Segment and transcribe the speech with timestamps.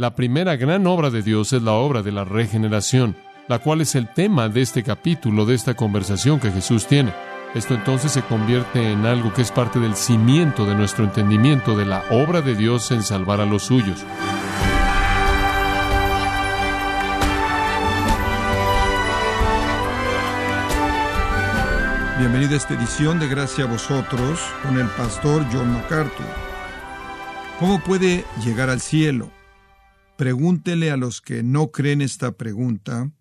[0.00, 3.16] La primera gran obra de Dios es la obra de la regeneración,
[3.48, 7.12] la cual es el tema de este capítulo, de esta conversación que Jesús tiene.
[7.52, 11.84] Esto entonces se convierte en algo que es parte del cimiento de nuestro entendimiento de
[11.84, 14.04] la obra de Dios en salvar a los suyos.
[22.20, 26.26] Bienvenido a esta edición de Gracia a vosotros con el pastor John MacArthur.
[27.58, 29.36] ¿Cómo puede llegar al cielo?
[30.18, 33.12] Pregúntele a los que no creen esta pregunta.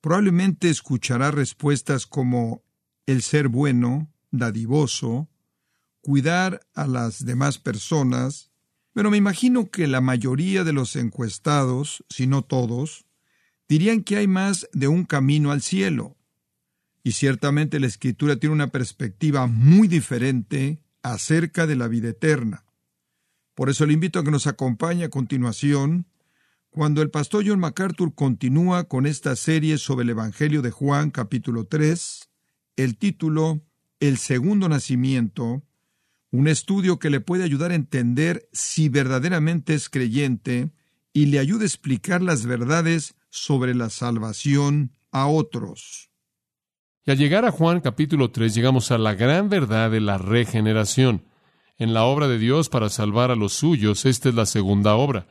[0.00, 2.64] Probablemente escuchará respuestas como
[3.06, 5.28] el ser bueno, dadivoso,
[6.00, 8.50] cuidar a las demás personas,
[8.92, 13.06] pero me imagino que la mayoría de los encuestados, si no todos,
[13.68, 16.16] dirían que hay más de un camino al cielo
[17.04, 22.64] y ciertamente la escritura tiene una perspectiva muy diferente acerca de la vida eterna.
[23.54, 26.08] Por eso le invito a que nos acompañe a continuación
[26.70, 31.64] cuando el pastor John MacArthur continúa con esta serie sobre el Evangelio de Juan capítulo
[31.64, 32.30] 3,
[32.76, 33.60] el título
[33.98, 35.64] El segundo nacimiento,
[36.30, 40.70] un estudio que le puede ayudar a entender si verdaderamente es creyente
[41.12, 46.12] y le ayuda a explicar las verdades sobre la salvación a otros.
[47.04, 51.24] Y al llegar a Juan capítulo 3 llegamos a la gran verdad de la regeneración.
[51.78, 55.26] En la obra de Dios para salvar a los suyos, esta es la segunda obra.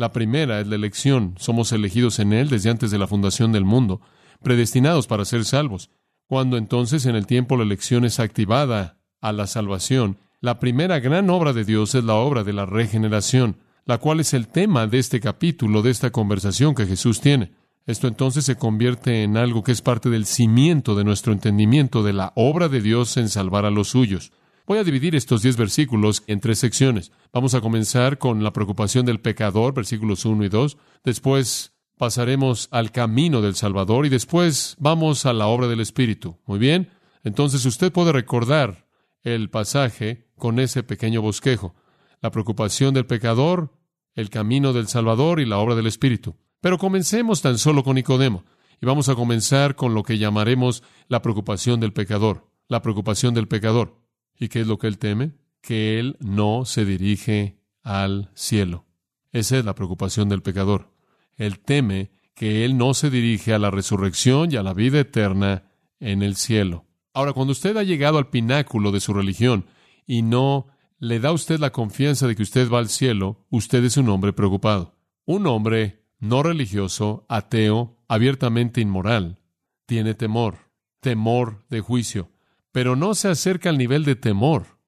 [0.00, 1.34] La primera es la elección.
[1.36, 4.00] Somos elegidos en Él desde antes de la fundación del mundo,
[4.42, 5.90] predestinados para ser salvos.
[6.26, 11.28] Cuando entonces en el tiempo la elección es activada a la salvación, la primera gran
[11.28, 15.00] obra de Dios es la obra de la regeneración, la cual es el tema de
[15.00, 17.52] este capítulo, de esta conversación que Jesús tiene.
[17.84, 22.14] Esto entonces se convierte en algo que es parte del cimiento de nuestro entendimiento de
[22.14, 24.32] la obra de Dios en salvar a los suyos.
[24.70, 27.10] Voy a dividir estos diez versículos en tres secciones.
[27.32, 30.76] Vamos a comenzar con la preocupación del pecador, versículos 1 y 2.
[31.02, 36.38] Después pasaremos al camino del Salvador y después vamos a la obra del Espíritu.
[36.46, 36.88] Muy bien.
[37.24, 38.86] Entonces usted puede recordar
[39.24, 41.74] el pasaje con ese pequeño bosquejo.
[42.20, 43.76] La preocupación del pecador,
[44.14, 46.36] el camino del Salvador y la obra del Espíritu.
[46.60, 48.44] Pero comencemos tan solo con Nicodemo,
[48.80, 53.48] y vamos a comenzar con lo que llamaremos la preocupación del pecador, la preocupación del
[53.48, 53.99] pecador.
[54.40, 55.34] ¿Y qué es lo que él teme?
[55.60, 58.86] Que él no se dirige al cielo.
[59.32, 60.92] Esa es la preocupación del pecador.
[61.36, 65.70] Él teme que él no se dirige a la resurrección y a la vida eterna
[66.00, 66.86] en el cielo.
[67.12, 69.66] Ahora, cuando usted ha llegado al pináculo de su religión
[70.06, 70.68] y no
[70.98, 74.08] le da a usted la confianza de que usted va al cielo, usted es un
[74.08, 74.96] hombre preocupado.
[75.26, 79.38] Un hombre no religioso, ateo, abiertamente inmoral,
[79.84, 82.29] tiene temor, temor de juicio,
[82.72, 84.78] pero no se acerca al nivel de temor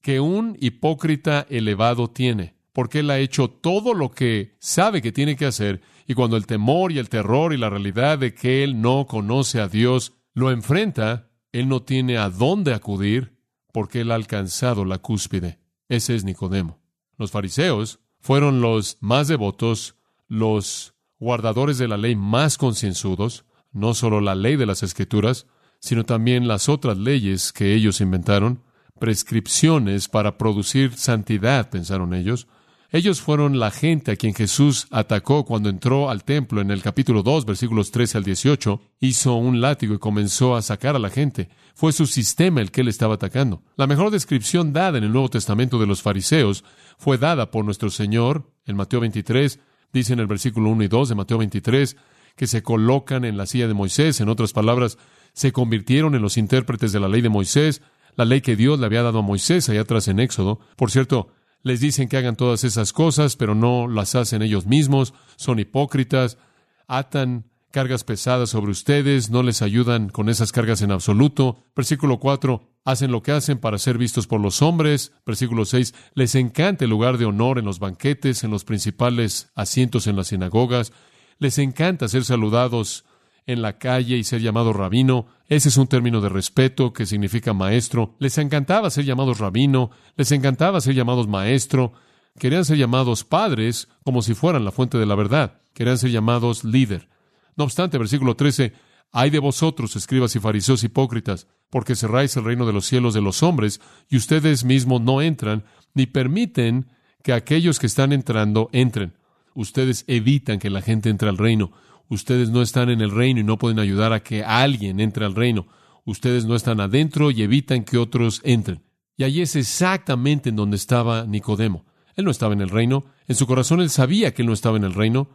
[0.00, 5.36] que un hipócrita elevado tiene, porque él ha hecho todo lo que sabe que tiene
[5.36, 8.80] que hacer, y cuando el temor y el terror y la realidad de que él
[8.80, 13.36] no conoce a Dios lo enfrenta, él no tiene a dónde acudir,
[13.72, 15.58] porque él ha alcanzado la cúspide.
[15.88, 16.80] Ese es Nicodemo.
[17.16, 19.96] Los fariseos fueron los más devotos
[20.28, 25.46] los guardadores de la ley más concienzudos, no solo la ley de las escrituras,
[25.80, 28.62] sino también las otras leyes que ellos inventaron,
[28.98, 32.46] prescripciones para producir santidad, pensaron ellos.
[32.92, 37.22] Ellos fueron la gente a quien Jesús atacó cuando entró al templo en el capítulo
[37.22, 41.48] 2, versículos 13 al 18, hizo un látigo y comenzó a sacar a la gente.
[41.74, 43.62] Fue su sistema el que él estaba atacando.
[43.76, 46.64] La mejor descripción dada en el Nuevo Testamento de los fariseos
[46.98, 49.60] fue dada por nuestro Señor en Mateo 23,
[49.92, 51.96] dice en el versículo 1 y 2 de Mateo 23,
[52.34, 54.98] que se colocan en la silla de Moisés, en otras palabras,
[55.32, 57.82] se convirtieron en los intérpretes de la ley de Moisés,
[58.16, 60.60] la ley que Dios le había dado a Moisés allá atrás en Éxodo.
[60.76, 61.28] Por cierto,
[61.62, 66.38] les dicen que hagan todas esas cosas, pero no las hacen ellos mismos, son hipócritas,
[66.86, 71.64] atan cargas pesadas sobre ustedes, no les ayudan con esas cargas en absoluto.
[71.76, 75.12] Versículo 4, hacen lo que hacen para ser vistos por los hombres.
[75.24, 80.06] Versículo 6, les encanta el lugar de honor en los banquetes, en los principales asientos
[80.06, 80.92] en las sinagogas.
[81.38, 83.04] Les encanta ser saludados
[83.52, 85.26] en la calle y ser llamados rabino.
[85.48, 88.14] Ese es un término de respeto que significa maestro.
[88.18, 91.92] Les encantaba ser llamados rabino, les encantaba ser llamados maestro.
[92.38, 95.60] Querían ser llamados padres como si fueran la fuente de la verdad.
[95.74, 97.08] Querían ser llamados líder.
[97.56, 98.72] No obstante, versículo 13,
[99.12, 103.20] hay de vosotros, escribas y fariseos hipócritas, porque cerráis el reino de los cielos de
[103.20, 105.64] los hombres, y ustedes mismos no entran,
[105.94, 106.86] ni permiten
[107.22, 109.14] que aquellos que están entrando entren.
[109.54, 111.72] Ustedes evitan que la gente entre al reino.
[112.10, 115.36] Ustedes no están en el reino y no pueden ayudar a que alguien entre al
[115.36, 115.68] reino.
[116.04, 118.82] Ustedes no están adentro y evitan que otros entren.
[119.16, 121.86] Y allí es exactamente en donde estaba Nicodemo.
[122.16, 123.04] Él no estaba en el reino.
[123.28, 125.30] En su corazón él sabía que él no estaba en el reino.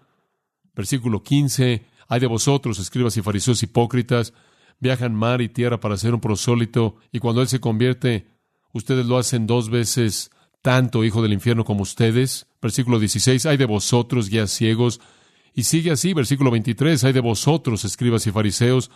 [0.76, 1.86] Versículo 15.
[2.10, 4.34] Hay de vosotros, escribas y fariseos hipócritas,
[4.80, 8.28] viajan mar y tierra para ser un prosólito, y cuando él se convierte,
[8.74, 10.30] ustedes lo hacen dos veces
[10.62, 12.48] tanto, hijo del infierno, como ustedes.
[12.62, 13.46] Versículo 16.
[13.46, 15.00] Hay de vosotros, guías ciegos.
[15.56, 17.02] Y sigue así, versículo 23.
[17.06, 18.92] Hay de vosotros, escribas y fariseos,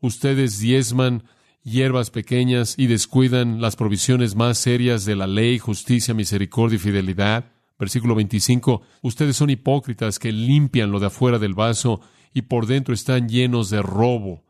[0.00, 1.24] ustedes diezman
[1.62, 7.46] hierbas pequeñas y descuidan las provisiones más serias de la ley, justicia, misericordia y fidelidad.
[7.78, 12.02] Versículo 25, ustedes son hipócritas que limpian lo de afuera del vaso
[12.34, 14.44] y por dentro están llenos de robo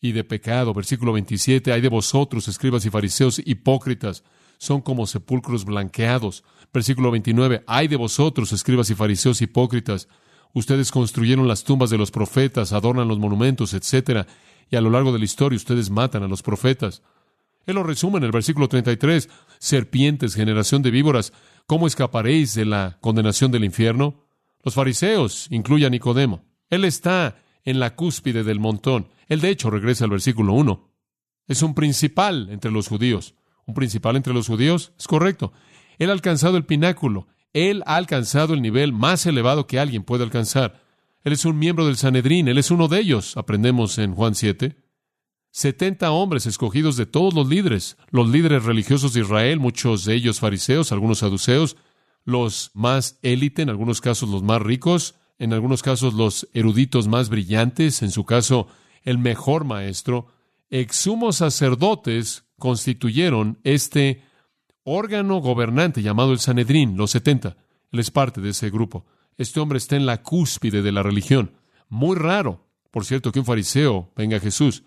[0.00, 0.74] y de pecado.
[0.74, 4.24] Versículo 27, hay de vosotros, escribas y fariseos, hipócritas,
[4.58, 6.42] son como sepulcros blanqueados.
[6.74, 10.08] Versículo 29, hay de vosotros, escribas y fariseos, hipócritas,
[10.54, 14.26] ustedes construyeron las tumbas de los profetas, adornan los monumentos, etcétera,
[14.70, 17.02] y a lo largo de la historia ustedes matan a los profetas.
[17.66, 19.28] Él lo resume en el versículo 33,
[19.58, 21.32] serpientes, generación de víboras,
[21.66, 24.24] ¿cómo escaparéis de la condenación del infierno?
[24.64, 26.44] Los fariseos, incluye a Nicodemo.
[26.70, 29.08] Él está en la cúspide del montón.
[29.28, 30.90] Él de hecho regresa al versículo 1.
[31.48, 33.34] Es un principal entre los judíos.
[33.66, 34.92] ¿Un principal entre los judíos?
[34.98, 35.52] Es correcto.
[35.98, 37.28] Él ha alcanzado el pináculo.
[37.52, 40.82] Él ha alcanzado el nivel más elevado que alguien puede alcanzar.
[41.24, 44.76] Él es un miembro del Sanedrín, él es uno de ellos, aprendemos en Juan 7.
[45.50, 50.40] Setenta hombres escogidos de todos los líderes, los líderes religiosos de Israel, muchos de ellos
[50.40, 51.76] fariseos, algunos saduceos,
[52.24, 57.28] los más élite, en algunos casos los más ricos, en algunos casos los eruditos más
[57.28, 58.68] brillantes, en su caso
[59.02, 60.28] el mejor maestro,
[60.70, 64.24] exhumos sacerdotes constituyeron este
[64.84, 67.56] órgano gobernante llamado el Sanedrín, los setenta.
[67.90, 69.06] Él es parte de ese grupo.
[69.36, 71.52] Este hombre está en la cúspide de la religión.
[71.88, 74.84] Muy raro, por cierto, que un fariseo venga a Jesús.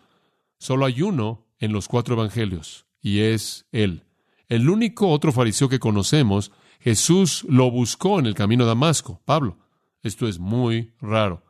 [0.58, 4.04] Solo hay uno en los cuatro evangelios, y es él.
[4.48, 9.58] El único otro fariseo que conocemos, Jesús lo buscó en el camino a Damasco, Pablo.
[10.04, 11.44] Esto es muy raro.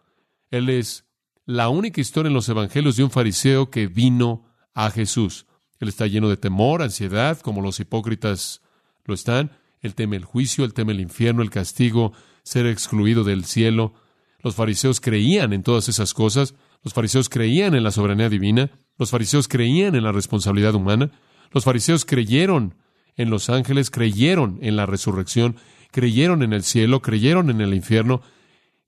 [0.50, 1.06] Él es
[1.46, 5.46] la única historia en los evangelios de un fariseo que vino a Jesús.
[5.86, 8.64] Él está lleno de temor, ansiedad, como los hipócritas
[9.06, 9.52] lo están.
[9.82, 12.12] Él teme el juicio, él teme el infierno, el castigo,
[12.42, 13.94] ser excluido del cielo.
[14.42, 16.56] Los fariseos creían en todas esas cosas.
[16.84, 18.72] Los fariseos creían en la soberanía divina.
[18.98, 21.12] Los fariseos creían en la responsabilidad humana.
[21.52, 22.74] Los fariseos creyeron
[23.16, 25.58] en los ángeles, creyeron en la resurrección,
[25.92, 28.24] creyeron en el cielo, creyeron en el infierno.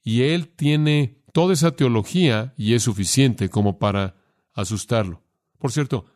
[0.04, 4.16] Y él tiene toda esa teología y es suficiente como para
[4.56, 5.22] asustarlo.
[5.60, 6.08] Por cierto,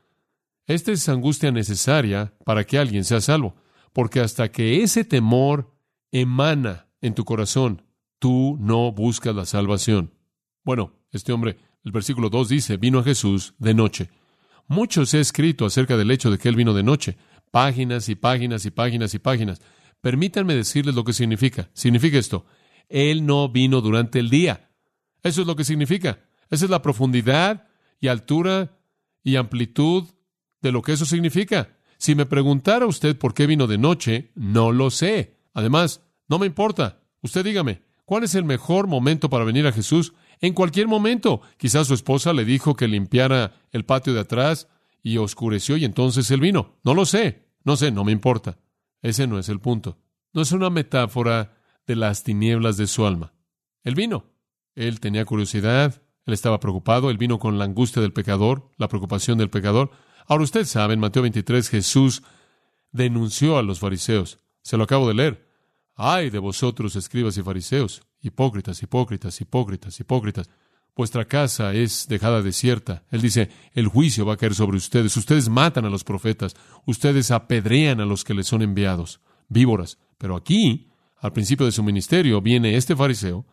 [0.67, 3.55] esta es angustia necesaria para que alguien sea salvo,
[3.93, 5.73] porque hasta que ese temor
[6.11, 7.83] emana en tu corazón,
[8.19, 10.13] tú no buscas la salvación.
[10.63, 14.09] Bueno, este hombre, el versículo 2 dice, vino a Jesús de noche.
[14.67, 17.17] Mucho se ha escrito acerca del hecho de que él vino de noche.
[17.51, 19.61] Páginas y páginas y páginas y páginas.
[19.99, 21.69] Permítanme decirles lo que significa.
[21.73, 22.45] Significa esto.
[22.87, 24.71] Él no vino durante el día.
[25.23, 26.19] Eso es lo que significa.
[26.49, 27.67] Esa es la profundidad
[27.99, 28.77] y altura
[29.23, 30.07] y amplitud
[30.61, 31.77] de lo que eso significa.
[31.97, 35.37] Si me preguntara usted por qué vino de noche, no lo sé.
[35.53, 37.01] Además, no me importa.
[37.21, 40.13] Usted dígame, ¿cuál es el mejor momento para venir a Jesús?
[40.39, 41.41] En cualquier momento.
[41.57, 44.67] Quizás su esposa le dijo que limpiara el patio de atrás
[45.03, 46.77] y oscureció y entonces él vino.
[46.83, 47.45] No lo sé.
[47.63, 48.57] No sé, no me importa.
[49.01, 49.99] Ese no es el punto.
[50.33, 53.33] No es una metáfora de las tinieblas de su alma.
[53.83, 54.25] Él vino.
[54.75, 59.37] Él tenía curiosidad, él estaba preocupado, él vino con la angustia del pecador, la preocupación
[59.37, 59.91] del pecador.
[60.31, 62.23] Ahora usted sabe, en Mateo 23 Jesús
[62.93, 64.39] denunció a los fariseos.
[64.61, 65.45] Se lo acabo de leer.
[65.93, 70.49] Ay de vosotros, escribas y fariseos, hipócritas, hipócritas, hipócritas, hipócritas.
[70.95, 73.03] Vuestra casa es dejada desierta.
[73.11, 75.17] Él dice, el juicio va a caer sobre ustedes.
[75.17, 76.55] Ustedes matan a los profetas.
[76.85, 79.19] Ustedes apedrean a los que les son enviados.
[79.49, 79.97] Víboras.
[80.17, 83.45] Pero aquí, al principio de su ministerio, viene este fariseo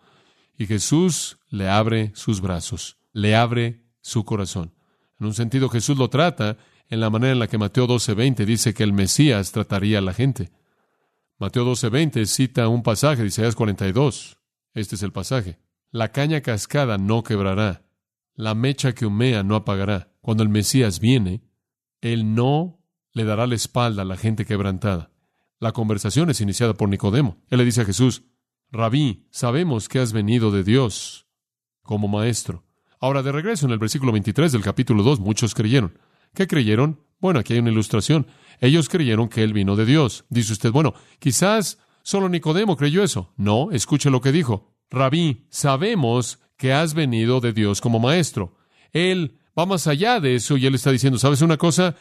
[0.56, 4.77] y Jesús le abre sus brazos, le abre su corazón.
[5.20, 6.56] En un sentido, Jesús lo trata
[6.88, 10.14] en la manera en la que Mateo 12:20 dice que el Mesías trataría a la
[10.14, 10.50] gente.
[11.38, 14.38] Mateo 12:20 cita un pasaje de Isaías 42.
[14.74, 15.58] Este es el pasaje.
[15.90, 17.86] La caña cascada no quebrará,
[18.34, 20.12] la mecha que humea no apagará.
[20.20, 21.42] Cuando el Mesías viene,
[22.00, 22.80] Él no
[23.12, 25.10] le dará la espalda a la gente quebrantada.
[25.58, 27.38] La conversación es iniciada por Nicodemo.
[27.48, 28.22] Él le dice a Jesús,
[28.70, 31.26] Rabí, sabemos que has venido de Dios
[31.82, 32.67] como maestro.
[33.00, 35.98] Ahora, de regreso en el versículo 23 del capítulo 2, muchos creyeron.
[36.34, 37.00] ¿Qué creyeron?
[37.20, 38.26] Bueno, aquí hay una ilustración.
[38.60, 40.24] Ellos creyeron que él vino de Dios.
[40.28, 43.32] Dice usted, bueno, quizás solo Nicodemo creyó eso.
[43.36, 44.74] No, escuche lo que dijo.
[44.90, 48.56] Rabí, sabemos que has venido de Dios como maestro.
[48.92, 51.96] Él va más allá de eso y él está diciendo, ¿sabes una cosa?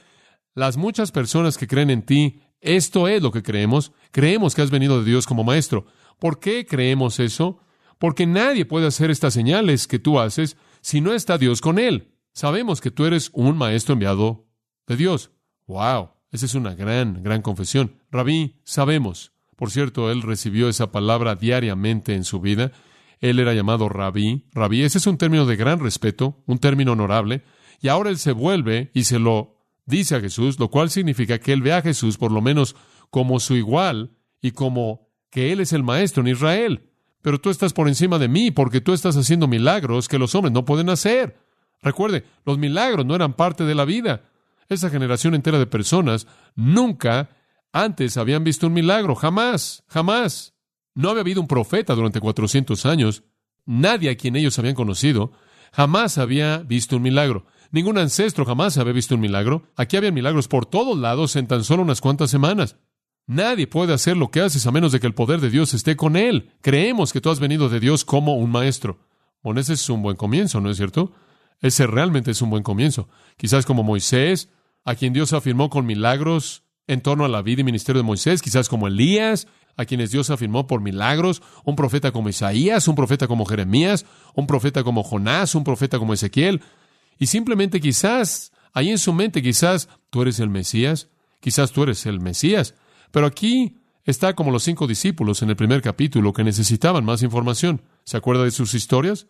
[0.56, 3.92] Las muchas personas que creen en ti esto es lo que creemos.
[4.12, 5.86] Creemos que has venido de Dios como maestro.
[6.20, 7.60] ¿Por qué creemos eso?
[8.00, 10.58] Porque nadie puede hacer estas señales que tú haces
[10.88, 12.14] si no está Dios con él.
[12.32, 14.48] Sabemos que tú eres un maestro enviado
[14.88, 15.32] de Dios.
[15.66, 16.12] ¡Wow!
[16.32, 17.98] Esa es una gran, gran confesión.
[18.10, 19.34] Rabí, sabemos.
[19.58, 22.72] Por cierto, él recibió esa palabra diariamente en su vida.
[23.20, 24.46] Él era llamado rabí.
[24.54, 27.44] Rabí, ese es un término de gran respeto, un término honorable.
[27.82, 31.52] Y ahora él se vuelve y se lo dice a Jesús, lo cual significa que
[31.52, 32.78] él ve a Jesús por lo menos
[33.10, 36.87] como su igual y como que él es el maestro en Israel.
[37.22, 40.54] Pero tú estás por encima de mí porque tú estás haciendo milagros que los hombres
[40.54, 41.38] no pueden hacer.
[41.82, 44.24] Recuerde, los milagros no eran parte de la vida.
[44.70, 47.30] Esa generación entera de personas nunca
[47.72, 50.54] antes habían visto un milagro, jamás, jamás.
[50.94, 53.24] No había habido un profeta durante 400 años.
[53.66, 55.32] Nadie a quien ellos habían conocido
[55.72, 57.46] jamás había visto un milagro.
[57.72, 59.72] Ningún ancestro jamás había visto un milagro.
[59.76, 62.78] Aquí había milagros por todos lados en tan solo unas cuantas semanas.
[63.28, 65.98] Nadie puede hacer lo que haces a menos de que el poder de Dios esté
[65.98, 66.54] con él.
[66.62, 69.00] Creemos que tú has venido de Dios como un maestro.
[69.44, 71.12] Bueno, ese es un buen comienzo, ¿no es cierto?
[71.62, 73.10] Ese realmente es un buen comienzo.
[73.36, 74.50] Quizás como Moisés,
[74.86, 78.42] a quien Dios afirmó con milagros en torno a la vida y ministerio de Moisés,
[78.42, 83.28] quizás como Elías, a quienes Dios afirmó por milagros, un profeta como Isaías, un profeta
[83.28, 84.06] como Jeremías,
[84.36, 86.62] un profeta como Jonás, un profeta como Ezequiel,
[87.20, 91.10] y simplemente quizás, ahí en su mente, quizás tú eres el Mesías,
[91.42, 92.74] quizás tú eres el Mesías.
[93.12, 97.82] Pero aquí está como los cinco discípulos en el primer capítulo que necesitaban más información.
[98.04, 99.28] ¿Se acuerda de sus historias?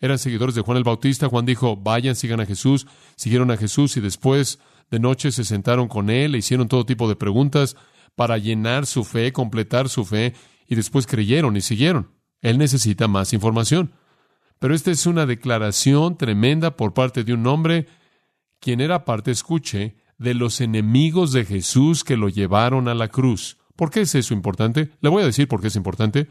[0.00, 1.28] Eran seguidores de Juan el Bautista.
[1.28, 2.86] Juan dijo, vayan, sigan a Jesús.
[3.16, 4.58] Siguieron a Jesús y después
[4.90, 7.76] de noche se sentaron con él e hicieron todo tipo de preguntas
[8.14, 10.34] para llenar su fe, completar su fe,
[10.66, 12.10] y después creyeron y siguieron.
[12.40, 13.92] Él necesita más información.
[14.58, 17.86] Pero esta es una declaración tremenda por parte de un hombre
[18.58, 23.58] quien era parte, escuche, de los enemigos de Jesús que lo llevaron a la cruz.
[23.76, 24.90] ¿Por qué es eso importante?
[25.00, 26.28] Le voy a decir por qué es importante.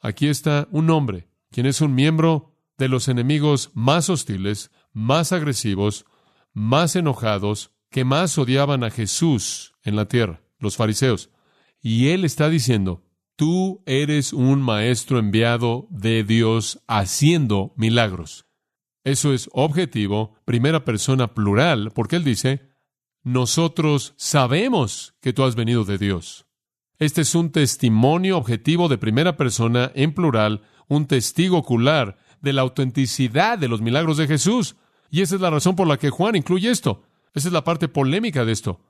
[0.00, 6.04] Aquí está un hombre, quien es un miembro de los enemigos más hostiles, más agresivos,
[6.52, 11.30] más enojados, que más odiaban a Jesús en la tierra, los fariseos.
[11.80, 13.04] Y él está diciendo,
[13.36, 18.46] Tú eres un maestro enviado de Dios haciendo milagros.
[19.04, 22.71] Eso es objetivo, primera persona plural, porque él dice,
[23.22, 26.46] nosotros sabemos que tú has venido de Dios.
[26.98, 32.62] Este es un testimonio objetivo de primera persona en plural, un testigo ocular de la
[32.62, 34.76] autenticidad de los milagros de Jesús.
[35.10, 37.02] Y esa es la razón por la que Juan incluye esto.
[37.34, 38.80] Esa es la parte polémica de esto.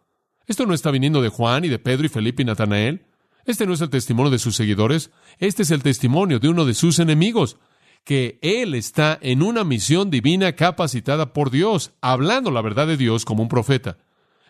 [0.47, 3.07] Esto no está viniendo de Juan y de Pedro y Felipe y Natanael.
[3.45, 6.75] Este no es el testimonio de sus seguidores, este es el testimonio de uno de
[6.75, 7.57] sus enemigos,
[8.05, 13.25] que él está en una misión divina capacitada por Dios, hablando la verdad de Dios
[13.25, 13.99] como un profeta.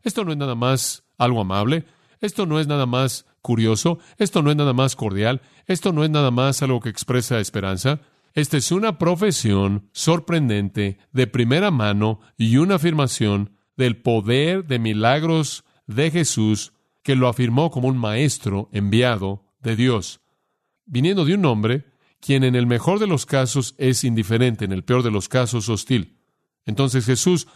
[0.03, 1.85] Esto no es nada más algo amable,
[2.21, 6.11] esto no es nada más curioso, esto no es nada más cordial, esto no es
[6.11, 8.01] nada más algo que expresa esperanza.
[8.35, 15.65] Esta es una profesión sorprendente de primera mano y una afirmación del poder de milagros
[15.87, 20.21] de Jesús que lo afirmó como un maestro enviado de Dios,
[20.87, 21.85] viniendo de un hombre
[22.21, 25.69] quien en el mejor de los casos es indiferente, en el peor de los casos
[25.69, 26.21] hostil.
[26.65, 27.49] Entonces Jesús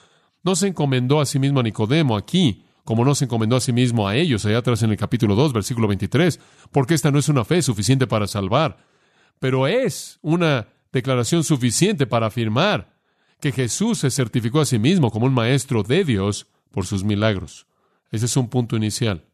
[0.46, 3.72] no se encomendó a sí mismo a Nicodemo aquí, como no se encomendó a sí
[3.72, 6.38] mismo a ellos allá atrás en el capítulo 2, versículo 23,
[6.70, 8.76] porque esta no es una fe suficiente para salvar,
[9.40, 12.94] pero es una declaración suficiente para afirmar
[13.40, 17.66] que Jesús se certificó a sí mismo como un maestro de Dios por sus milagros.
[18.12, 19.24] Ese es un punto inicial.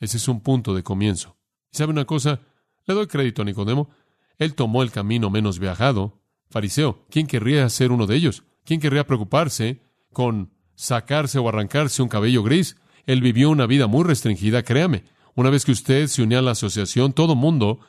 [0.00, 1.36] Ese es un punto de comienzo.
[1.70, 2.40] ¿Y sabe una cosa?
[2.86, 3.90] Le doy crédito a Nicodemo.
[4.38, 6.22] Él tomó el camino menos viajado.
[6.48, 8.44] Fariseo, ¿quién querría ser uno de ellos?
[8.64, 12.76] ¿Quién querría preocuparse con sacarse o arrancarse un cabello gris?
[13.06, 15.04] Él vivió una vida muy restringida, créame.
[15.34, 17.80] Una vez que usted se unió a la asociación, todo mundo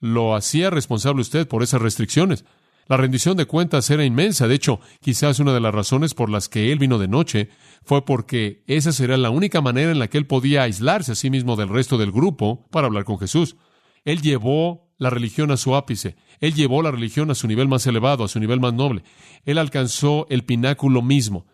[0.00, 2.44] lo hacía responsable usted por esas restricciones.
[2.86, 4.46] La rendición de cuentas era inmensa.
[4.46, 7.48] De hecho, quizás una de las razones por las que él vino de noche
[7.82, 11.30] fue porque esa sería la única manera en la que él podía aislarse a sí
[11.30, 13.56] mismo del resto del grupo para hablar con Jesús.
[14.04, 16.16] Él llevó la religión a su ápice.
[16.40, 19.02] Él llevó la religión a su nivel más elevado, a su nivel más noble.
[19.44, 21.46] Él alcanzó el pináculo mismo.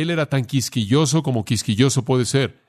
[0.00, 2.62] Él era tan quisquilloso como quisquilloso puede ser.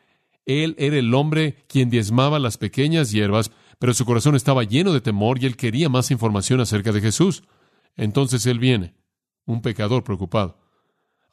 [0.46, 5.02] Él era el hombre quien diezmaba las pequeñas hierbas, pero su corazón estaba lleno de
[5.02, 7.44] temor y él quería más información acerca de Jesús.
[7.96, 8.96] Entonces Él viene,
[9.46, 10.60] un pecador preocupado.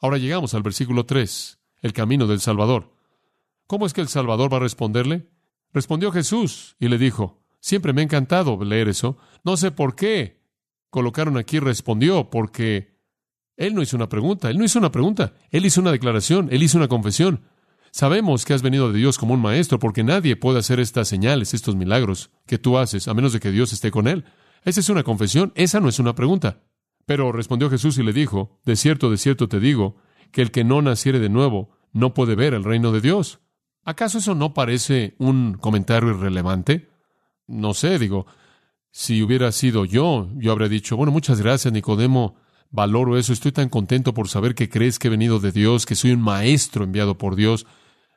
[0.01, 2.93] Ahora llegamos al versículo 3, el camino del Salvador.
[3.67, 5.29] ¿Cómo es que el Salvador va a responderle?
[5.73, 10.43] Respondió Jesús y le dijo, siempre me ha encantado leer eso, no sé por qué
[10.89, 12.94] colocaron aquí respondió, porque
[13.57, 16.63] Él no hizo una pregunta, Él no hizo una pregunta, Él hizo una declaración, Él
[16.63, 17.41] hizo una confesión.
[17.91, 21.53] Sabemos que has venido de Dios como un maestro, porque nadie puede hacer estas señales,
[21.53, 24.25] estos milagros que tú haces, a menos de que Dios esté con él.
[24.65, 26.61] Esa es una confesión, esa no es una pregunta.
[27.05, 29.95] Pero respondió Jesús y le dijo, De cierto, de cierto te digo,
[30.31, 33.39] que el que no naciere de nuevo no puede ver el reino de Dios.
[33.85, 36.89] ¿Acaso eso no parece un comentario irrelevante?
[37.47, 38.25] No sé, digo,
[38.91, 42.35] si hubiera sido yo, yo habría dicho, bueno, muchas gracias, Nicodemo,
[42.75, 45.95] valoro eso, estoy tan contento por saber que crees que he venido de Dios, que
[45.95, 47.65] soy un maestro enviado por Dios.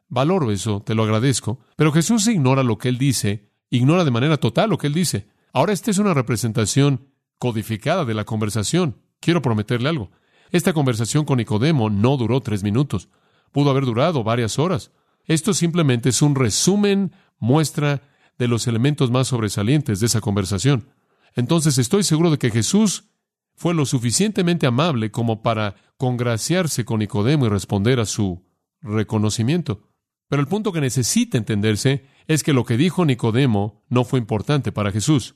[0.09, 1.61] Valoro eso, te lo agradezco.
[1.77, 5.29] Pero Jesús ignora lo que él dice, ignora de manera total lo que él dice.
[5.53, 9.01] Ahora esta es una representación codificada de la conversación.
[9.21, 10.11] Quiero prometerle algo.
[10.51, 13.09] Esta conversación con Nicodemo no duró tres minutos.
[13.53, 14.91] Pudo haber durado varias horas.
[15.25, 18.03] Esto simplemente es un resumen, muestra
[18.39, 20.89] de los elementos más sobresalientes de esa conversación.
[21.35, 23.11] Entonces estoy seguro de que Jesús
[23.59, 28.47] fue lo suficientemente amable como para congraciarse con Nicodemo y responder a su
[28.81, 29.83] reconocimiento.
[30.29, 34.71] Pero el punto que necesita entenderse es que lo que dijo Nicodemo no fue importante
[34.71, 35.35] para Jesús.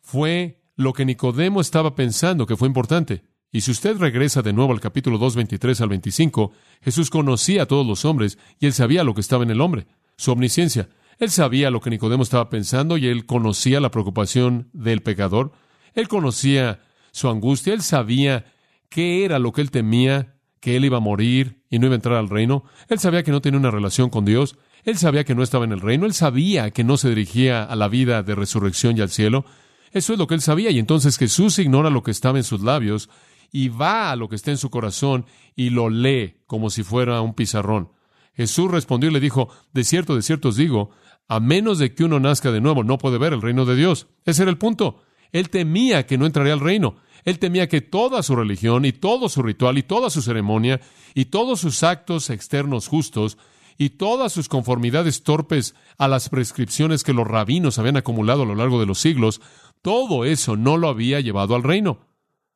[0.00, 3.24] Fue lo que Nicodemo estaba pensando que fue importante.
[3.50, 7.66] Y si usted regresa de nuevo al capítulo 2, 23 al 25, Jesús conocía a
[7.66, 10.90] todos los hombres y él sabía lo que estaba en el hombre, su omnisciencia.
[11.18, 15.50] Él sabía lo que Nicodemo estaba pensando y él conocía la preocupación del pecador.
[15.94, 16.78] Él conocía
[17.12, 18.46] su angustia, él sabía
[18.88, 21.96] qué era lo que él temía que él iba a morir y no iba a
[21.96, 22.64] entrar al reino.
[22.88, 24.56] Él sabía que no tenía una relación con Dios.
[24.84, 26.06] Él sabía que no estaba en el reino.
[26.06, 29.44] Él sabía que no se dirigía a la vida de resurrección y al cielo.
[29.90, 30.70] Eso es lo que él sabía.
[30.70, 33.10] Y entonces Jesús ignora lo que estaba en sus labios
[33.50, 35.26] y va a lo que está en su corazón
[35.56, 37.90] y lo lee como si fuera un pizarrón.
[38.34, 40.90] Jesús respondió y le dijo, de cierto, de cierto os digo,
[41.26, 44.06] a menos de que uno nazca de nuevo, no puede ver el reino de Dios.
[44.24, 45.02] Ese era el punto.
[45.32, 46.96] Él temía que no entraría al reino.
[47.24, 50.80] Él temía que toda su religión y todo su ritual y toda su ceremonia
[51.14, 53.38] y todos sus actos externos justos
[53.78, 58.54] y todas sus conformidades torpes a las prescripciones que los rabinos habían acumulado a lo
[58.54, 59.40] largo de los siglos,
[59.80, 62.00] todo eso no lo había llevado al reino.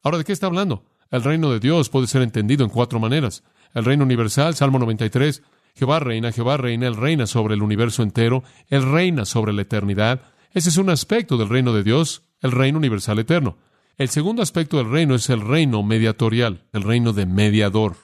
[0.02, 0.84] Ahora, ¿de qué está hablando?
[1.10, 3.44] El reino de Dios puede ser entendido en cuatro maneras.
[3.74, 5.42] El reino universal, Salmo 93,
[5.74, 10.22] Jehová reina, Jehová reina, Él reina sobre el universo entero, Él reina sobre la eternidad.
[10.52, 13.58] Ese es un aspecto del reino de Dios, el reino universal eterno.
[13.96, 17.96] El segundo aspecto del reino es el reino mediatorial, el reino de mediador.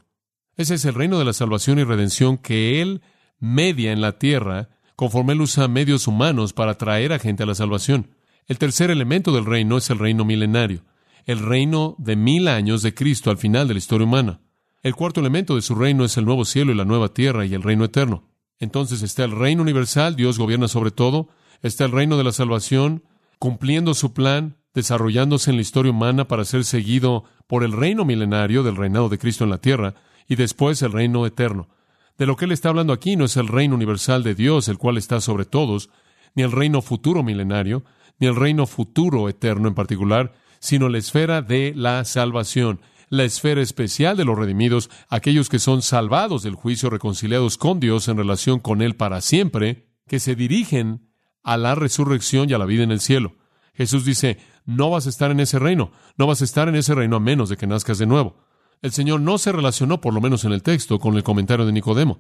[0.57, 3.03] Ese es el reino de la salvación y redención que Él
[3.39, 7.55] media en la tierra conforme Él usa medios humanos para traer a gente a la
[7.55, 8.15] salvación.
[8.47, 10.85] El tercer elemento del reino es el reino milenario,
[11.27, 14.41] el reino de mil años de Cristo al final de la historia humana.
[14.83, 17.55] El cuarto elemento de su reino es el nuevo cielo y la nueva tierra y
[17.55, 18.31] el reino eterno.
[18.59, 21.29] Entonces está el reino universal, Dios gobierna sobre todo,
[21.63, 23.05] está el reino de la salvación,
[23.43, 28.63] cumpliendo su plan, desarrollándose en la historia humana para ser seguido por el reino milenario
[28.63, 29.97] del reinado de Cristo en la tierra
[30.29, 31.69] y después el reino eterno.
[32.17, 34.79] De lo que él está hablando aquí no es el reino universal de Dios, el
[34.79, 35.91] cual está sobre todos,
[36.37, 37.83] ni el reino futuro milenario,
[38.21, 43.61] ni el reino futuro eterno en particular, sino la esfera de la salvación, la esfera
[43.61, 48.61] especial de los redimidos, aquellos que son salvados del juicio, reconciliados con Dios en relación
[48.61, 51.12] con Él para siempre, que se dirigen
[51.43, 53.35] a la resurrección y a la vida en el cielo.
[53.75, 56.95] Jesús dice, no vas a estar en ese reino, no vas a estar en ese
[56.95, 58.37] reino a menos de que nazcas de nuevo.
[58.81, 61.73] El Señor no se relacionó, por lo menos en el texto, con el comentario de
[61.73, 62.19] Nicodemo.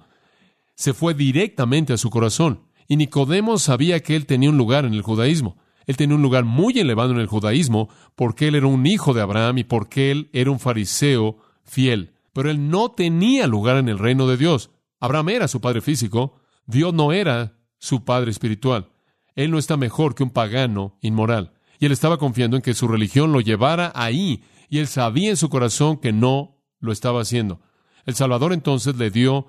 [0.75, 4.95] Se fue directamente a su corazón, y Nicodemo sabía que él tenía un lugar en
[4.95, 5.57] el judaísmo.
[5.87, 9.21] Él tenía un lugar muy elevado en el judaísmo porque él era un hijo de
[9.21, 12.15] Abraham y porque él era un fariseo fiel.
[12.33, 14.71] Pero él no tenía lugar en el reino de Dios.
[15.01, 18.92] Abraham era su padre físico, Dios no era su padre espiritual.
[19.35, 21.53] Él no está mejor que un pagano inmoral.
[21.79, 25.37] Y él estaba confiando en que su religión lo llevara ahí, y él sabía en
[25.37, 27.61] su corazón que no lo estaba haciendo.
[28.07, 29.47] El Salvador entonces le dio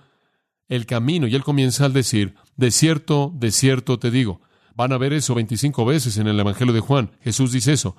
[0.68, 4.42] el camino, y él comienza al decir, de cierto, de cierto te digo.
[4.76, 7.12] Van a ver eso 25 veces en el Evangelio de Juan.
[7.22, 7.96] Jesús dice eso.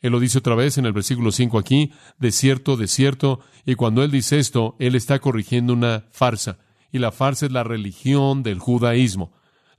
[0.00, 3.74] Él lo dice otra vez en el versículo 5 aquí, de cierto, de cierto, y
[3.74, 6.58] cuando él dice esto, él está corrigiendo una farsa,
[6.92, 9.32] y la farsa es la religión del judaísmo.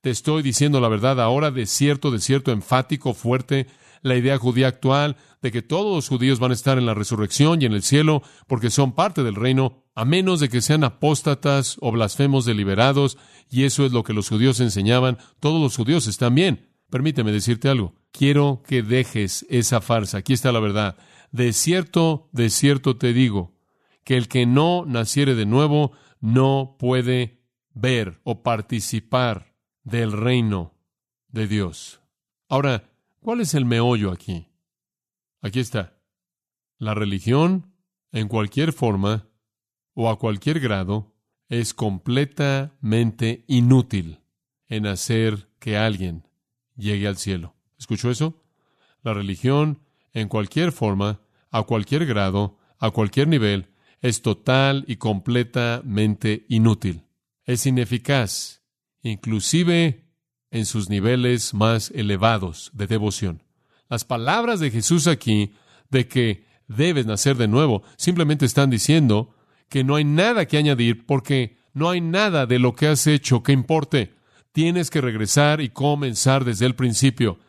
[0.05, 3.65] Te estoy diciendo la verdad ahora, de cierto, de cierto, enfático, fuerte,
[4.03, 7.59] la idea judía actual de que todos los judíos van a estar en la resurrección
[7.59, 11.77] y en el cielo porque son parte del reino, a menos de que sean apóstatas
[11.81, 13.17] o blasfemos deliberados,
[13.49, 16.69] y eso es lo que los judíos enseñaban, todos los judíos están bien.
[16.91, 20.97] Permíteme decirte algo, quiero que dejes esa farsa, aquí está la verdad.
[21.31, 23.55] De cierto, de cierto te digo,
[24.03, 27.41] que el que no naciere de nuevo no puede
[27.73, 29.54] ver o participar
[29.85, 30.73] del reino
[31.29, 32.01] de Dios.
[32.49, 32.89] Ahora,
[33.21, 34.49] ¿cuál es el meollo aquí?
[35.41, 35.97] Aquí está.
[36.77, 37.73] La religión,
[38.11, 39.29] en cualquier forma
[39.93, 41.15] o a cualquier grado,
[41.47, 44.19] es completamente inútil
[44.67, 46.27] en hacer que alguien
[46.75, 47.55] llegue al cielo.
[47.77, 48.43] ¿Escuchó eso?
[49.03, 51.21] La religión, en cualquier forma,
[51.51, 53.69] a cualquier grado, a cualquier nivel,
[54.01, 57.05] es total y completamente inútil.
[57.43, 58.64] Es ineficaz,
[59.09, 60.05] inclusive
[60.51, 63.43] en sus niveles más elevados de devoción.
[63.89, 65.53] Las palabras de Jesús aquí
[65.89, 69.35] de que debes nacer de nuevo simplemente están diciendo
[69.69, 73.43] que no hay nada que añadir porque no hay nada de lo que has hecho
[73.43, 74.15] que importe.
[74.51, 77.39] Tienes que regresar y comenzar desde el principio.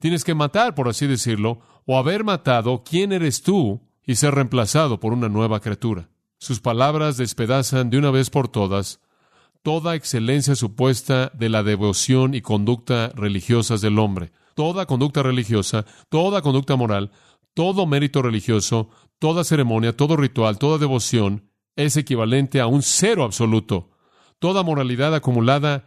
[0.00, 5.00] Tienes que matar, por así decirlo, o haber matado quién eres tú y ser reemplazado
[5.00, 6.08] por una nueva criatura.
[6.38, 9.00] Sus palabras despedazan de una vez por todas
[9.62, 14.32] toda excelencia supuesta de la devoción y conducta religiosas del hombre.
[14.54, 17.12] Toda conducta religiosa, toda conducta moral,
[17.54, 23.90] todo mérito religioso, toda ceremonia, todo ritual, toda devoción es equivalente a un cero absoluto.
[24.38, 25.84] Toda moralidad acumulada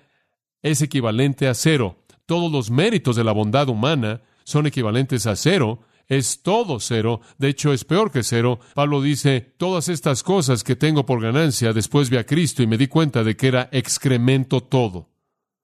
[0.61, 1.97] es equivalente a cero.
[2.25, 5.81] Todos los méritos de la bondad humana son equivalentes a cero.
[6.11, 7.21] Es todo cero.
[7.37, 8.59] De hecho, es peor que cero.
[8.73, 12.77] Pablo dice, todas estas cosas que tengo por ganancia, después vi a Cristo y me
[12.77, 15.09] di cuenta de que era excremento todo.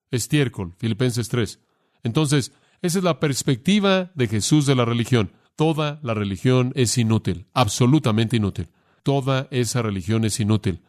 [0.10, 1.60] Estiércol, Filipenses 3.
[2.04, 5.34] Entonces, esa es la perspectiva de Jesús de la religión.
[5.58, 8.70] Toda la religión es inútil, absolutamente inútil.
[9.04, 10.82] Toda esa religión es inútil.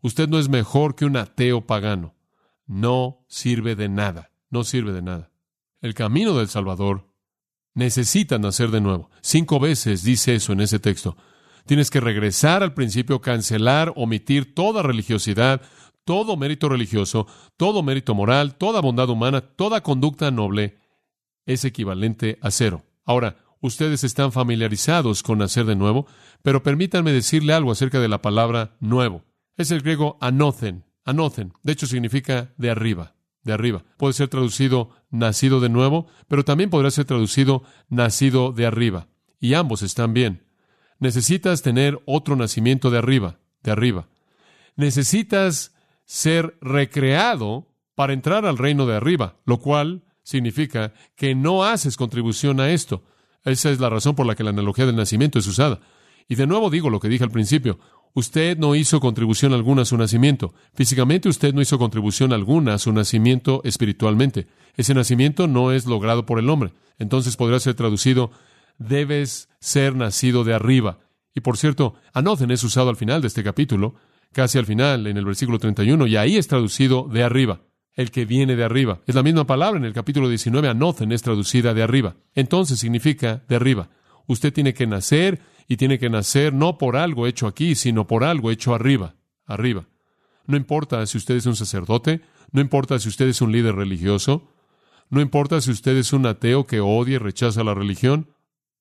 [0.00, 2.14] Usted no es mejor que un ateo pagano.
[2.66, 5.30] No sirve de nada, no sirve de nada.
[5.82, 7.13] El camino del Salvador
[7.74, 9.10] necesita nacer de nuevo.
[9.20, 11.16] Cinco veces dice eso en ese texto.
[11.66, 15.62] Tienes que regresar al principio, cancelar, omitir toda religiosidad,
[16.04, 20.78] todo mérito religioso, todo mérito moral, toda bondad humana, toda conducta noble
[21.46, 22.84] es equivalente a cero.
[23.04, 26.06] Ahora, ustedes están familiarizados con nacer de nuevo,
[26.42, 29.24] pero permítanme decirle algo acerca de la palabra nuevo.
[29.56, 31.52] Es el griego anocen, anocen.
[31.62, 33.13] De hecho, significa de arriba,
[33.44, 33.84] de arriba.
[33.96, 39.06] Puede ser traducido nacido de nuevo, pero también podrá ser traducido nacido de arriba.
[39.38, 40.44] Y ambos están bien.
[40.98, 44.08] Necesitas tener otro nacimiento de arriba, de arriba.
[44.76, 51.96] Necesitas ser recreado para entrar al reino de arriba, lo cual significa que no haces
[51.96, 53.04] contribución a esto.
[53.44, 55.80] Esa es la razón por la que la analogía del nacimiento es usada.
[56.28, 57.78] Y de nuevo digo lo que dije al principio.
[58.14, 60.54] Usted no hizo contribución alguna a su nacimiento.
[60.74, 64.46] Físicamente usted no hizo contribución alguna a su nacimiento espiritualmente.
[64.76, 66.72] Ese nacimiento no es logrado por el hombre.
[66.98, 68.30] Entonces podría ser traducido,
[68.78, 71.00] debes ser nacido de arriba.
[71.34, 73.96] Y por cierto, anocen es usado al final de este capítulo,
[74.32, 77.62] casi al final, en el versículo 31, y ahí es traducido de arriba
[77.96, 79.00] el que viene de arriba.
[79.06, 82.16] Es la misma palabra en el capítulo 19, anocen es traducida de arriba.
[82.34, 83.88] Entonces significa de arriba.
[84.26, 88.24] Usted tiene que nacer y tiene que nacer no por algo hecho aquí, sino por
[88.24, 89.86] algo hecho arriba, arriba.
[90.46, 92.20] No importa si usted es un sacerdote,
[92.52, 94.48] no importa si usted es un líder religioso,
[95.10, 98.28] no importa si usted es un ateo que odia y rechaza la religión,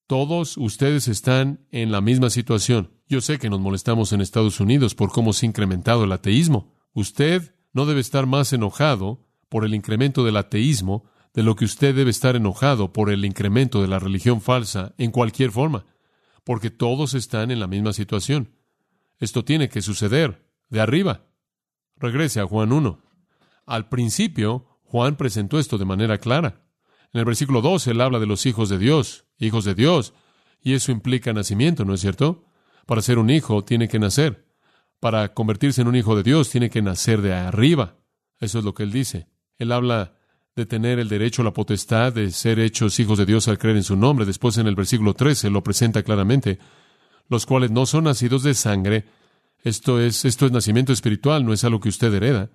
[0.08, 2.92] todos ustedes están en la misma situación.
[3.08, 6.74] Yo sé que nos molestamos en Estados Unidos por cómo se ha incrementado el ateísmo.
[6.94, 11.96] Usted no debe estar más enojado por el incremento del ateísmo de lo que usted
[11.96, 15.86] debe estar enojado por el incremento de la religión falsa en cualquier forma,
[16.44, 18.56] porque todos están en la misma situación.
[19.20, 21.26] Esto tiene que suceder de arriba.
[21.98, 23.00] Regrese a Juan 1.
[23.66, 26.62] Al principio, Juan presentó esto de manera clara.
[27.14, 30.14] En el versículo 2 él habla de los hijos de Dios, hijos de Dios,
[30.62, 32.46] y eso implica nacimiento, ¿no es cierto?
[32.86, 34.44] Para ser un hijo tiene que nacer
[35.04, 37.98] para convertirse en un hijo de Dios tiene que nacer de arriba.
[38.40, 39.28] Eso es lo que él dice.
[39.58, 40.16] Él habla
[40.56, 43.84] de tener el derecho, la potestad de ser hechos hijos de Dios al creer en
[43.84, 44.26] su nombre.
[44.26, 46.60] Después en el versículo 13 lo presenta claramente,
[47.30, 49.06] los cuales no son nacidos de sangre.
[49.64, 52.50] Esto es, esto es nacimiento espiritual, no es algo que usted hereda.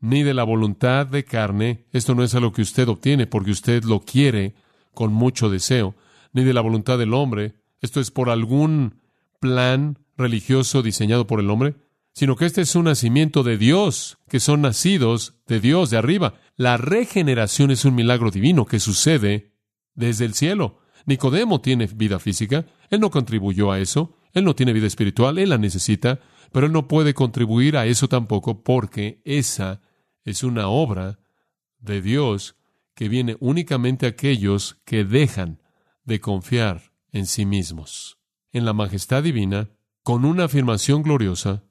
[0.00, 3.82] Ni de la voluntad de carne, esto no es algo que usted obtiene porque usted
[3.82, 4.54] lo quiere
[4.94, 5.96] con mucho deseo.
[6.32, 9.00] Ni de la voluntad del hombre, esto es por algún
[9.40, 11.74] plan religioso diseñado por el hombre,
[12.12, 16.34] sino que este es un nacimiento de Dios, que son nacidos de Dios de arriba.
[16.56, 19.52] La regeneración es un milagro divino que sucede
[19.94, 20.80] desde el cielo.
[21.06, 25.50] Nicodemo tiene vida física, él no contribuyó a eso, él no tiene vida espiritual, él
[25.50, 26.20] la necesita,
[26.52, 29.80] pero él no puede contribuir a eso tampoco porque esa
[30.24, 31.18] es una obra
[31.78, 32.56] de Dios
[32.94, 35.62] que viene únicamente a aquellos que dejan
[36.04, 38.18] de confiar en sí mismos.
[38.52, 39.70] En la majestad divina,
[40.02, 41.64] con una afirmación gloriosa,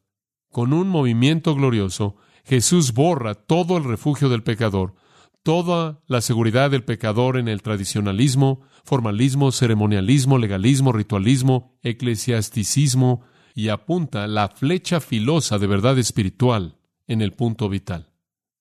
[0.57, 4.95] con un movimiento glorioso, Jesús borra todo el refugio del pecador,
[5.43, 13.21] toda la seguridad del pecador en el tradicionalismo, formalismo, ceremonialismo, legalismo, ritualismo, eclesiasticismo
[13.53, 18.11] y apunta la flecha filosa de verdad espiritual en el punto vital.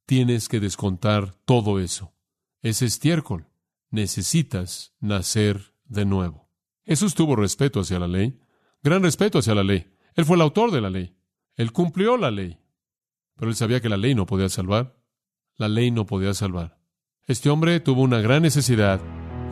[0.05, 2.13] Tienes que descontar todo eso.
[2.61, 3.47] Es estiércol.
[3.89, 6.51] Necesitas nacer de nuevo.
[6.85, 8.39] Jesús tuvo respeto hacia la ley,
[8.83, 9.87] gran respeto hacia la ley.
[10.15, 11.16] Él fue el autor de la ley.
[11.57, 12.59] Él cumplió la ley.
[13.37, 14.97] Pero él sabía que la ley no podía salvar.
[15.57, 16.79] La ley no podía salvar.
[17.27, 19.01] Este hombre tuvo una gran necesidad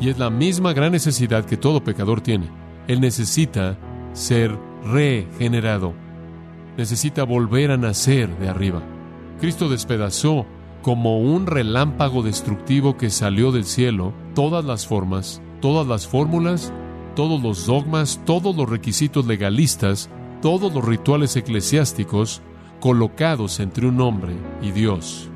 [0.01, 2.51] y es la misma gran necesidad que todo pecador tiene.
[2.89, 3.79] Él necesita
[4.13, 5.95] ser regenerado.
[6.77, 8.83] Necesita volver a nacer de arriba.
[9.41, 10.47] Cristo despedazó
[10.83, 16.73] como un relámpago destructivo que salió del cielo todas las formas, todas las fórmulas,
[17.17, 20.11] todos los dogmas, todos los requisitos legalistas,
[20.45, 22.43] todos los rituales eclesiásticos
[22.79, 25.31] colocados entre un hombre y Dios.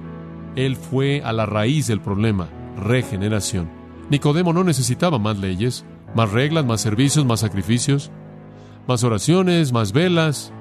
[0.55, 3.71] Él fue a la raíz del problema, regeneración.
[4.11, 8.11] Nicodemo no necesitaba más leyes, más reglas, más servicios, más sacrificios,
[8.87, 10.53] más oraciones, más velas.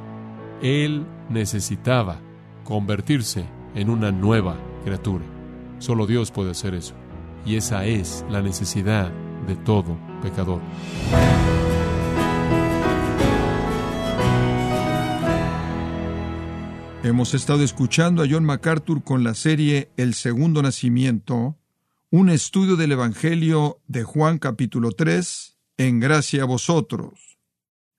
[0.61, 2.21] Él necesitaba
[2.63, 3.43] convertirse
[3.75, 4.55] en una nueva
[4.85, 5.25] criatura.
[5.79, 6.93] Solo Dios puede hacer eso.
[7.45, 9.11] Y esa es la necesidad
[9.45, 10.61] de todo pecador.
[17.07, 21.57] Hemos estado escuchando a John MacArthur con la serie El Segundo Nacimiento,
[22.11, 27.39] un estudio del Evangelio de Juan capítulo 3, en gracia a vosotros.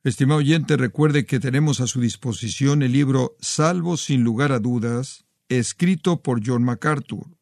[0.04, 5.24] Estimado oyente, recuerde que tenemos a su disposición el libro Salvo sin lugar a dudas,
[5.48, 7.38] escrito por John MacArthur.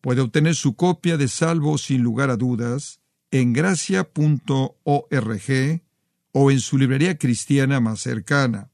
[0.00, 2.98] Puede obtener su copia de Salvo sin lugar a dudas
[3.30, 4.10] en gracia.org
[6.32, 8.72] o en su librería cristiana más cercana.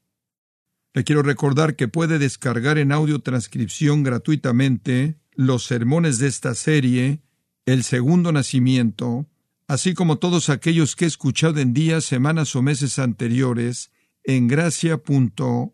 [0.95, 7.23] Le quiero recordar que puede descargar en audio transcripción gratuitamente los sermones de esta serie,
[7.65, 9.27] El Segundo Nacimiento,
[9.69, 13.91] así como todos aquellos que he escuchado en días, semanas o meses anteriores
[14.23, 15.73] en gracia.org.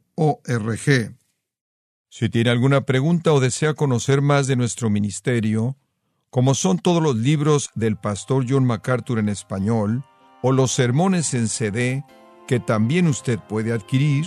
[2.11, 5.76] Si tiene alguna pregunta o desea conocer más de nuestro ministerio,
[6.31, 10.04] como son todos los libros del pastor John MacArthur en español,
[10.42, 12.04] o los sermones en CD,
[12.46, 14.26] que también usted puede adquirir,